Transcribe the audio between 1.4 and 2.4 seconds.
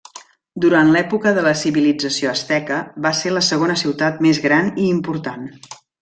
la civilització